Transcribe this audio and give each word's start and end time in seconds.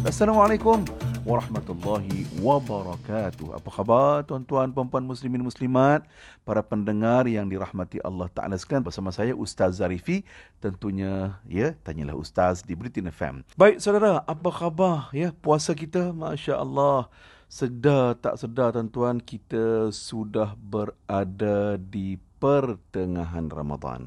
Assalamualaikum 0.00 0.84
warahmatullahi 1.22 2.26
wabarakatuh. 2.40 3.54
Apa 3.54 3.70
khabar 3.70 4.24
tuan-tuan, 4.24 4.72
puan-puan 4.72 5.04
muslimin 5.04 5.44
muslimat, 5.44 6.02
para 6.42 6.64
pendengar 6.64 7.28
yang 7.28 7.46
dirahmati 7.46 8.00
Allah 8.02 8.26
Taala 8.32 8.56
sekalian 8.56 8.82
bersama 8.82 9.12
saya 9.14 9.36
Ustaz 9.36 9.78
Zarifi. 9.78 10.26
Tentunya 10.58 11.38
ya, 11.46 11.76
tanyalah 11.84 12.16
Ustaz 12.16 12.64
di 12.64 12.74
Britain 12.74 13.08
FM. 13.12 13.46
Baik 13.54 13.78
saudara, 13.78 14.24
apa 14.26 14.50
khabar 14.50 15.12
ya 15.14 15.30
puasa 15.30 15.76
kita? 15.76 16.10
Masya-Allah. 16.10 17.06
Sedar 17.50 18.14
tak 18.14 18.38
sedar 18.38 18.70
tuan-tuan, 18.78 19.18
kita 19.18 19.90
sudah 19.90 20.54
berada 20.54 21.74
di 21.74 22.14
pertengahan 22.38 23.50
Ramadan. 23.50 24.06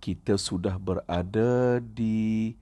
Kita 0.00 0.40
sudah 0.40 0.80
berada 0.80 1.84
di 1.84 2.56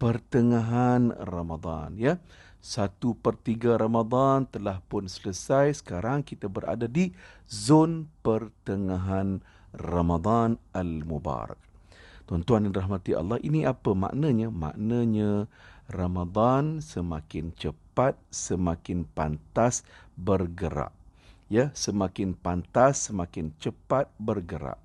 pertengahan 0.00 1.12
Ramadan 1.12 1.92
ya. 2.00 2.16
Satu 2.56 3.12
per 3.12 3.36
tiga 3.36 3.76
Ramadan 3.76 4.48
telah 4.48 4.80
pun 4.80 5.04
selesai. 5.04 5.84
Sekarang 5.84 6.24
kita 6.24 6.48
berada 6.48 6.88
di 6.88 7.12
zon 7.44 8.08
pertengahan 8.24 9.44
Ramadan 9.76 10.56
Al-Mubarak. 10.72 11.69
Tuan-tuan 12.30 12.62
yang 12.62 12.70
dirahmati 12.70 13.10
Allah, 13.18 13.42
ini 13.42 13.66
apa 13.66 13.90
maknanya? 13.90 14.54
Maknanya 14.54 15.50
Ramadan 15.90 16.78
semakin 16.78 17.50
cepat, 17.58 18.14
semakin 18.30 19.02
pantas 19.02 19.82
bergerak. 20.14 20.94
Ya, 21.50 21.74
semakin 21.74 22.38
pantas, 22.38 23.10
semakin 23.10 23.50
cepat 23.58 24.06
bergerak. 24.14 24.78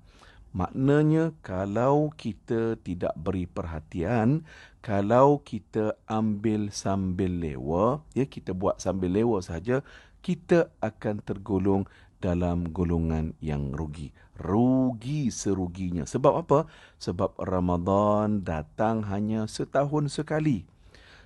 Maknanya 0.58 1.38
kalau 1.38 2.10
kita 2.18 2.82
tidak 2.82 3.14
beri 3.14 3.46
perhatian, 3.46 4.42
kalau 4.82 5.38
kita 5.38 5.94
ambil 6.10 6.74
sambil 6.74 7.30
lewa, 7.30 8.02
ya 8.10 8.26
kita 8.26 8.58
buat 8.58 8.82
sambil 8.82 9.14
lewa 9.22 9.38
saja, 9.38 9.86
kita 10.18 10.74
akan 10.82 11.22
tergolong 11.22 11.86
dalam 12.20 12.68
golongan 12.72 13.36
yang 13.40 13.72
rugi. 13.72 14.12
Rugi 14.36 15.32
seruginya. 15.32 16.04
Sebab 16.04 16.32
apa? 16.44 16.58
Sebab 17.00 17.36
Ramadan 17.40 18.44
datang 18.44 19.04
hanya 19.08 19.48
setahun 19.48 20.12
sekali. 20.12 20.68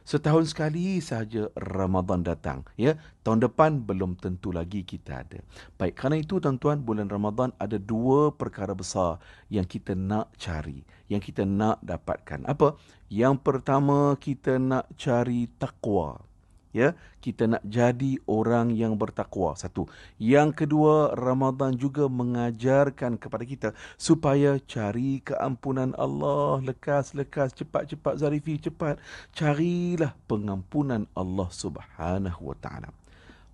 Setahun 0.01 0.57
sekali 0.57 0.99
sahaja 0.99 1.53
Ramadan 1.55 2.25
datang. 2.25 2.67
Ya, 2.75 2.99
tahun 3.23 3.47
depan 3.47 3.85
belum 3.85 4.17
tentu 4.19 4.51
lagi 4.51 4.83
kita 4.83 5.23
ada. 5.23 5.39
Baik, 5.77 5.95
kerana 5.95 6.19
itu 6.19 6.41
tuan-tuan, 6.41 6.83
bulan 6.83 7.07
Ramadan 7.07 7.53
ada 7.61 7.77
dua 7.77 8.33
perkara 8.35 8.73
besar 8.73 9.21
yang 9.53 9.69
kita 9.69 9.95
nak 9.95 10.33
cari, 10.41 10.83
yang 11.07 11.21
kita 11.23 11.45
nak 11.45 11.79
dapatkan. 11.85 12.43
Apa? 12.49 12.75
Yang 13.13 13.39
pertama 13.45 14.17
kita 14.19 14.57
nak 14.57 14.89
cari 14.97 15.47
takwa 15.61 16.30
ya 16.71 16.95
kita 17.21 17.47
nak 17.47 17.63
jadi 17.67 18.17
orang 18.27 18.73
yang 18.73 18.97
bertakwa. 18.97 19.55
Satu. 19.59 19.87
Yang 20.17 20.65
kedua 20.65 21.13
Ramadan 21.15 21.77
juga 21.77 22.07
mengajarkan 22.09 23.21
kepada 23.21 23.45
kita 23.45 23.69
supaya 24.01 24.57
cari 24.65 25.21
keampunan 25.21 25.93
Allah. 25.99 26.63
Lekas-lekas 26.65 27.55
cepat-cepat 27.59 28.19
zarifi 28.19 28.57
cepat. 28.59 28.97
Carilah 29.35 30.17
pengampunan 30.25 31.05
Allah 31.13 31.49
Subhanahu 31.53 32.55
wa 32.55 32.57
taala. 32.57 32.91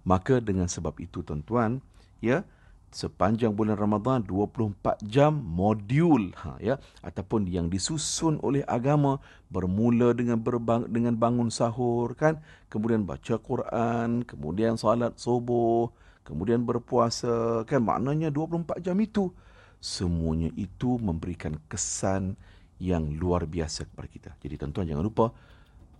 Maka 0.06 0.38
dengan 0.38 0.70
sebab 0.70 0.94
itu 1.02 1.26
tuan-tuan 1.26 1.82
ya 2.22 2.46
sepanjang 2.96 3.52
bulan 3.52 3.76
Ramadan 3.76 4.24
24 4.24 5.04
jam 5.04 5.36
modul 5.36 6.32
ha 6.40 6.56
ya 6.56 6.80
ataupun 7.04 7.44
yang 7.44 7.68
disusun 7.68 8.40
oleh 8.40 8.64
agama 8.64 9.20
bermula 9.52 10.16
dengan 10.16 10.40
berbang, 10.40 10.88
dengan 10.88 11.12
bangun 11.12 11.52
sahur 11.52 12.16
kan 12.16 12.40
kemudian 12.72 13.04
baca 13.04 13.36
Quran 13.36 14.24
kemudian 14.24 14.80
solat 14.80 15.20
subuh 15.20 15.92
kemudian 16.26 16.66
berpuasa 16.66 17.62
kan 17.70 17.80
maknanya 17.86 18.34
24 18.34 18.82
jam 18.82 18.98
itu. 18.98 19.30
Semuanya 19.78 20.50
itu 20.58 20.98
memberikan 20.98 21.54
kesan 21.70 22.34
yang 22.82 23.06
luar 23.14 23.46
biasa 23.46 23.86
kepada 23.86 24.08
kita. 24.10 24.30
Jadi 24.42 24.58
tuan-tuan 24.58 24.90
jangan 24.90 25.06
lupa 25.06 25.30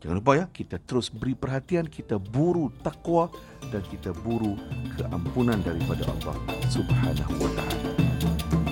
Jangan 0.07 0.23
lupa 0.23 0.39
ya, 0.39 0.47
kita 0.47 0.79
terus 0.79 1.11
beri 1.11 1.35
perhatian, 1.35 1.91
kita 1.91 2.15
buru 2.15 2.71
takwa 2.79 3.27
dan 3.75 3.83
kita 3.91 4.15
buru 4.15 4.55
keampunan 4.95 5.59
daripada 5.67 6.07
Allah 6.07 6.39
Subhanahu 6.71 7.35
wa 7.43 7.51
taala. 7.59 8.66